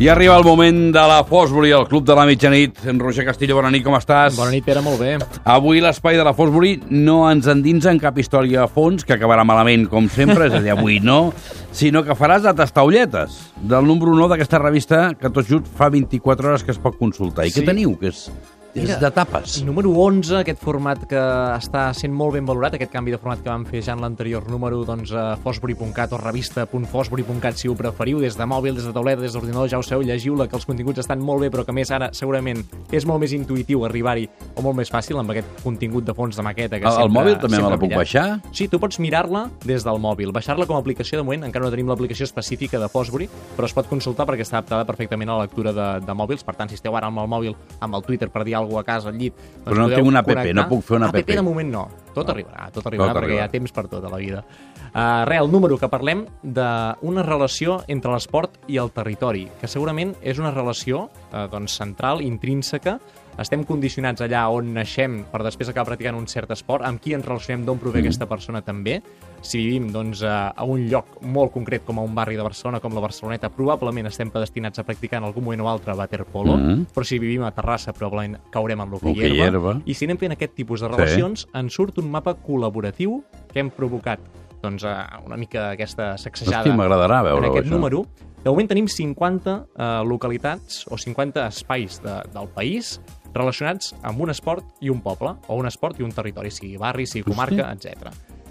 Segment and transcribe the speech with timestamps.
[0.00, 2.78] I arriba el moment de la Fosbury, el club de la mitjanit.
[2.88, 4.32] En Roger Castillo, bona nit, com estàs?
[4.32, 5.18] Bona nit, Pere, molt bé.
[5.44, 9.44] Avui l'espai de la Fosbury no ens endinsa en cap història a fons, que acabarà
[9.44, 11.34] malament, com sempre, és a dir, avui no,
[11.76, 16.48] sinó que faràs de tastaulletes del número 1 d'aquesta revista que tot just fa 24
[16.48, 17.44] hores que es pot consultar.
[17.44, 17.60] I Sí.
[17.60, 17.92] què teniu?
[18.00, 18.30] Que és,
[18.74, 19.56] és Mira, de tapes.
[19.66, 21.18] Número 11, aquest format que
[21.56, 24.46] està sent molt ben valorat, aquest canvi de format que vam fer ja en l'anterior
[24.50, 29.22] número, doncs a fosbury.cat o revista.fosbury.cat si ho preferiu, des de mòbil, des de tauleta,
[29.22, 31.90] des d'ordinador, ja ho sabeu, llegiu-la, que els continguts estan molt bé, però que més
[31.90, 32.62] ara segurament
[32.92, 36.46] és molt més intuïtiu arribar-hi o molt més fàcil amb aquest contingut de fons de
[36.46, 36.78] maqueta.
[36.78, 38.04] Que El, el sempre, mòbil també me la puc pillat.
[38.04, 38.26] baixar?
[38.52, 40.30] Sí, tu pots mirar-la des del mòbil.
[40.32, 43.74] Baixar-la com a aplicació, de moment, encara no tenim l'aplicació específica de Fosbury, però es
[43.74, 46.46] pot consultar perquè està adaptada perfectament a la lectura de, de mòbils.
[46.46, 48.86] Per tant, si esteu ara amb el mòbil, amb el Twitter per dir alguna cosa
[48.86, 49.36] a casa, al llit...
[49.36, 51.20] doncs Però no tinc una app, no puc fer una app.
[51.20, 51.86] App de moment no.
[52.14, 53.48] Tot arribarà, tot arribarà, Tot perquè hi arribarà.
[53.48, 54.44] ha temps per tot a la vida.
[54.90, 60.16] Uh, re, el número que parlem d'una relació entre l'esport i el territori, que segurament
[60.20, 62.96] és una relació uh, doncs, central, intrínseca,
[63.40, 67.24] estem condicionats allà on naixem per després acabar practicant un cert esport, amb qui ens
[67.24, 68.98] relacionem, d'on prové aquesta persona també.
[69.42, 72.78] Si vivim doncs, a, a un lloc molt concret com a un barri de Barcelona,
[72.80, 76.86] com la Barceloneta, probablement estem predestinats a practicar en algun moment o altre waterpolo, Mhm.
[76.94, 79.70] però si vivim a Terrassa probablement caurem en l'hoquei Hoquei herba.
[79.72, 79.82] herba.
[79.86, 83.70] I si anem fent aquest tipus de relacions, ens surt un mapa col·laboratiu que hem
[83.70, 84.20] provocat
[84.62, 84.84] doncs,
[85.24, 87.70] una mica aquesta sacsejada Hosti, m'agradarà en veure-ho, aquest això.
[87.70, 88.06] número.
[88.44, 93.00] De moment tenim 50 eh, localitats o 50 espais de, del país
[93.32, 97.06] relacionats amb un esport i un poble, o un esport i un territori, sigui barri,
[97.06, 98.10] sigui comarca, etc.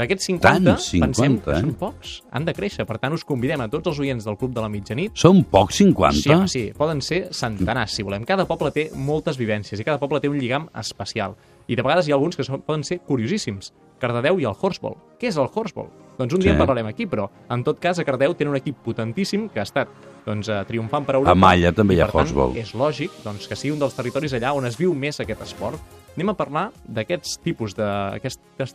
[0.00, 1.60] D'aquests 50, Tants, 50, pensem que eh?
[1.60, 2.86] són pocs, han de créixer.
[2.88, 5.82] Per tant, us convidem a tots els oients del Club de la Mitjanit Són pocs
[5.82, 6.22] 50?
[6.22, 8.24] Sí, home, sí, poden ser centenars, si volem.
[8.28, 11.36] Cada poble té moltes vivències i cada poble té un lligam especial.
[11.68, 13.74] I de vegades hi ha alguns que són, poden ser curiosíssims.
[14.00, 14.96] Cardedeu i el Horseball.
[15.20, 15.90] Què és el Horseball?
[16.16, 16.56] Doncs un dia Sí.
[16.56, 19.68] en parlarem aquí, però en tot cas a Cardedeu tenen un equip potentíssim que ha
[19.68, 19.88] estat
[20.24, 21.32] doncs, eh, triomfant per Europa.
[21.32, 22.56] A Malla també hi ha per tant, Horseball.
[22.56, 25.78] És lògic doncs, que sigui un dels territoris allà on es viu més aquest esport.
[26.16, 27.86] Anem a parlar d'aquests tipus de,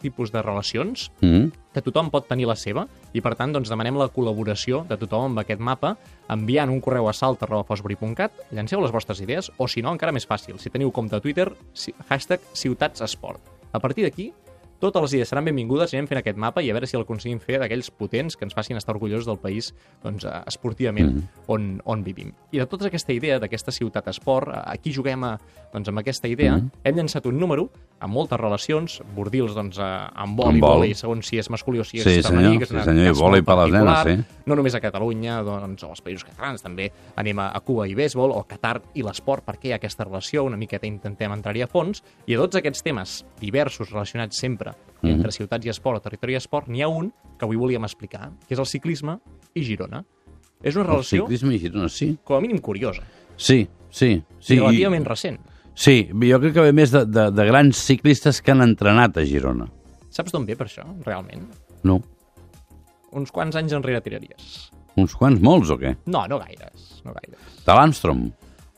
[0.00, 1.50] tipus de relacions Mm.
[1.74, 5.32] que tothom pot tenir la seva i per tant doncs, demanem la col·laboració de tothom
[5.32, 5.96] amb aquest mapa
[6.28, 10.58] enviant un correu a salt.fosbury.cat llanceu les vostres idees o si no encara més fàcil,
[10.58, 11.50] si teniu compte a Twitter
[12.08, 13.40] hashtag ciutatsesport
[13.72, 14.32] a partir d'aquí
[14.80, 17.02] totes les idees seran benvingudes i anem fent aquest mapa i a veure si el
[17.06, 19.72] aconseguim fer d'aquells potents que ens facin estar orgullosos del país
[20.02, 21.28] doncs, eh, esportivament Mhm.
[21.46, 22.32] On, on vivim.
[22.52, 25.38] I de tota aquesta idea d'aquesta ciutat esport, aquí juguem a,
[25.72, 26.70] doncs, amb aquesta idea, Mhm.
[26.84, 30.70] hem llançat un número amb moltes relacions, bordils doncs, amb vol Amb i vol.
[30.78, 33.08] vòlei, segons si és masculí o si és Sí, femení, que és sí, senyor, i
[33.08, 34.34] cas vòlei molt per les nenes, sí.
[34.46, 38.30] No només a Catalunya, doncs, o als països catalans, també anem a, Cuba i béisbol,
[38.30, 42.02] o Qatar i l'esport, perquè hi ha aquesta relació, una miqueta intentem entrar-hi a fons,
[42.26, 44.72] i a tots aquests temes diversos relacionats sempre
[45.02, 45.10] Mhm.
[45.12, 48.30] entre ciutats i esport o territori i esport, n'hi ha un que avui volíem explicar,
[48.46, 49.18] que és el ciclisme
[49.54, 50.04] i Girona.
[50.64, 52.14] És una El relació, ciclisme i Girona, sí.
[52.24, 53.02] com a mínim, curiosa,
[53.36, 54.14] Sí, sí.
[54.16, 55.38] sí sí, i- relativament recent.
[55.74, 59.24] Sí, jo crec que ve més de, de, de grans ciclistes que han entrenat a
[59.26, 59.66] Girona.
[60.14, 61.48] Saps d'on ve per això, realment?
[61.82, 62.00] No.
[63.14, 64.70] Uns quants anys enrere tiraries.
[64.98, 65.96] Uns quants, molts o què?
[66.06, 67.38] No, no gaires, no gaires.
[67.66, 68.28] De l'Armstrong.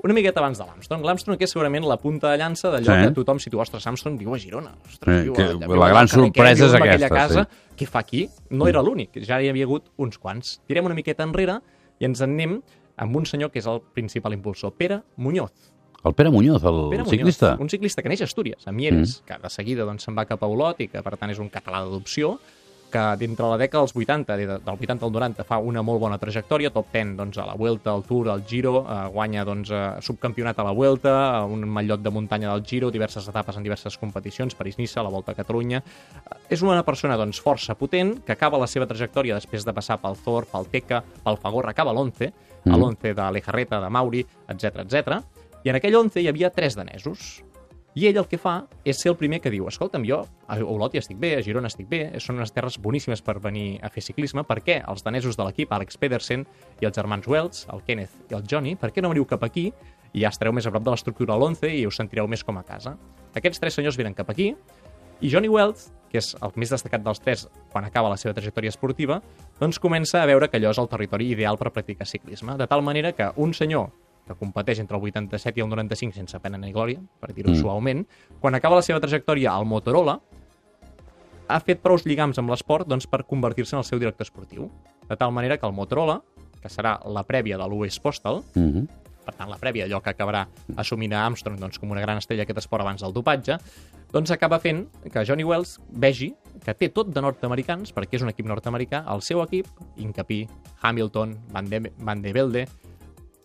[0.06, 1.02] Una miqueta abans de l'Armstrong.
[1.04, 3.06] L'Armstrong que és segurament la punta de llança d'allò Sí.
[3.08, 4.74] que tothom, si tu, ostres, Armstrong viu a Girona.
[4.86, 7.44] Ostres, Eh, viu que a, la viu gran al carrer sorpresa és aquesta, Casa.
[7.50, 7.74] sí.
[7.76, 8.28] Què fa aquí?
[8.50, 10.60] No era l'únic, ja hi havia hagut uns quants.
[10.66, 11.58] Tirem una miqueta enrere
[11.98, 12.58] i ens en anem
[12.96, 15.72] amb un senyor que és el principal impulsor, Pere Muñoz.
[16.04, 17.54] El Pere Muñoz, el Pere ciclista.
[17.54, 19.26] Muñoz, un ciclista que neix a Astúries, a Mieres, mm.
[19.26, 21.50] que de seguida doncs, se'n va cap a Olot i que per tant és un
[21.52, 22.36] català d'adopció,
[22.90, 26.18] que d'entre la dècada dels 80, de- del 80 al 90, fa una molt bona
[26.18, 29.96] trajectòria, top 10 doncs, a la Vuelta, al Tour, al Giro, eh, guanya doncs, eh,
[30.00, 34.54] subcampionat a la Vuelta, un mallot de muntanya del Giro, diverses etapes en diverses competicions,
[34.54, 35.78] París-Niça, la Volta a Catalunya.
[35.78, 39.98] Eh, És una persona doncs, força potent, que acaba la seva trajectòria després de passar
[40.00, 42.28] pel Thor, pel Teca, pel Fagor, acaba a l'11,
[42.64, 42.76] a Mhm.
[42.78, 45.20] l'11 de l'Ejarreta, de Mauri, etc etc.
[45.64, 47.42] I en aquell 11 hi havia tres danesos.
[47.96, 50.18] I ell el que fa és ser el primer que diu escolta'm, jo
[50.52, 53.78] a Olot hi estic bé, a Girona estic bé, són unes terres boníssimes per venir
[53.80, 56.44] a fer ciclisme, per què els danesos de l'equip, Alex Pedersen
[56.82, 59.70] i els germans Wells, el Kenneth i el Johnny, per què no veniu cap aquí
[60.12, 62.60] i ja estareu més a prop de l'estructura de l'11 i us sentireu més com
[62.60, 62.98] a casa?
[63.32, 64.52] Aquests tres senyors venen cap aquí
[65.24, 68.76] i Johnny Wells, que és el més destacat dels tres quan acaba la seva trajectòria
[68.76, 69.22] esportiva,
[69.56, 72.84] doncs comença a veure que allò és el territori ideal per practicar ciclisme, de tal
[72.84, 73.88] manera que un senyor
[74.26, 77.56] que competeix entre el 87 i el 95 sense pena ni glòria, per dir-ho Mm.
[77.56, 77.60] mm.
[77.62, 78.06] suaument,
[78.40, 80.20] quan acaba la seva trajectòria al Motorola,
[81.48, 84.70] ha fet prous lligams amb l'esport doncs, per convertir-se en el seu director esportiu.
[85.08, 86.20] De tal manera que el Motorola,
[86.60, 88.88] que serà la prèvia de l'US Postal, Mhm.
[89.24, 90.46] per tant, la prèvia, allò que acabarà
[90.76, 93.58] assumint a Armstrong doncs, com una gran estrella aquest esport abans del dopatge,
[94.12, 96.34] doncs acaba fent que Johnny Wells vegi
[96.64, 99.66] que té tot de nord-americans, perquè és un equip nord-americà, el seu equip,
[99.98, 100.48] Incapí,
[100.82, 102.68] Hamilton, Van de, Van de Velde,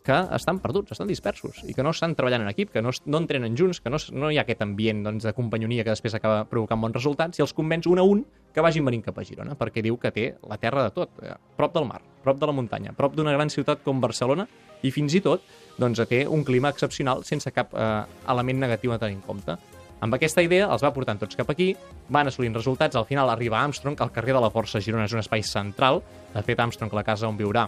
[0.04, 3.22] que estan perduts, estan dispersos i que no estan treballant en equip, que no, no
[3.22, 6.44] entrenen junts, que no, no hi ha aquest ambient doncs, de companyonia que després acaba
[6.50, 9.56] provocant bons resultats i els convenç un a un que vagin venint cap a Girona,
[9.60, 12.56] perquè diu que té la terra de tot, eh, prop del mar, prop de la
[12.56, 14.48] muntanya, prop d'una gran ciutat com Barcelona
[14.82, 15.46] i fins i tot
[15.78, 17.92] doncs, té un clima excepcional sense cap eh,
[18.34, 19.58] element negatiu a tenir en compte.
[20.02, 21.76] Amb aquesta idea els va portant tots cap aquí,
[22.10, 25.22] van assolint resultats, al final arriba Armstrong, al carrer de la Força Girona és un
[25.22, 26.02] espai central,
[26.34, 27.68] de fet Armstrong, la casa on viurà,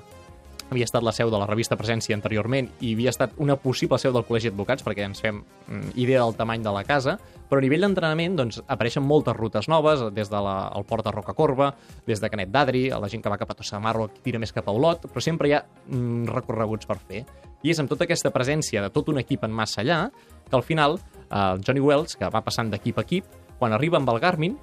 [0.72, 4.14] havia estat la seu de la revista Presència anteriorment i havia estat una possible seu
[4.16, 7.18] del Col·legi d'Advocats perquè ens fem mm, idea del tamany de la casa,
[7.50, 11.74] però a nivell d'entrenament doncs, apareixen moltes rutes noves, des del de port de Rocacorba,
[12.08, 14.24] des de Canet d'Adri, la gent que va cap a Tossa de Mar o que
[14.26, 17.24] tira més cap a Olot, però sempre hi ha mm, recorreguts per fer.
[17.64, 20.08] I és amb tota aquesta presència de tot un equip en massa allà
[20.50, 24.00] que al final eh, el Johnny Wells, que va passant d'equip a equip, quan arriba
[24.00, 24.58] amb el Garmin,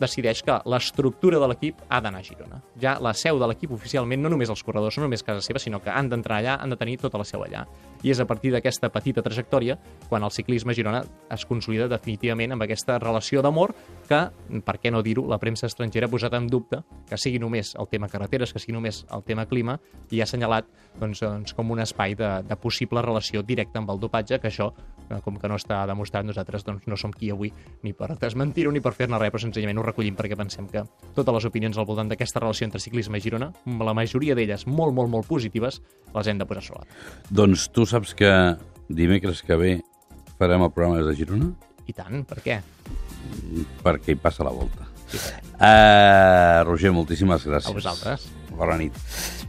[0.00, 2.60] decideix que l'estructura de l'equip ha d'anar a Girona.
[2.80, 5.80] Ja la seu de l'equip oficialment, no només els corredors, no només casa seva, sinó
[5.82, 7.64] que han d'entrar allà, han de tenir tota la seu allà.
[8.02, 9.78] I és a partir d'aquesta petita trajectòria
[10.08, 11.02] quan el ciclisme a Girona
[11.32, 13.74] es consolida definitivament amb aquesta relació d'amor
[14.08, 14.20] que,
[14.64, 17.88] per què no dir-ho, la premsa estrangera ha posat en dubte que sigui només el
[17.88, 19.78] tema carreteres, que sigui només el tema clima,
[20.10, 20.68] i ha assenyalat
[21.00, 24.70] doncs, doncs, com un espai de, de possible relació directa amb el dopatge, que això,
[25.24, 27.52] com que no està demostrat, nosaltres doncs, no som qui avui
[27.84, 31.38] ni per desmentir-ho ni per fer-ne res, però senzillament ho recollim perquè pensem que totes
[31.38, 35.12] les opinions al voltant d'aquesta relació entre ciclisme i Girona, la majoria d'elles molt, molt,
[35.12, 35.80] molt positives,
[36.14, 37.22] les hem de posar sobre la taula.
[37.42, 38.32] Doncs tu saps que
[38.88, 39.72] dimecres que ve
[40.38, 41.52] farem el programa des de Girona?
[41.86, 42.60] I tant, per què?
[43.84, 44.90] Perquè hi passa la volta.
[45.06, 45.20] Sí.
[45.54, 47.70] Uh, Roger, moltíssimes gràcies.
[47.70, 48.26] A vosaltres.
[48.56, 49.45] Bona nit.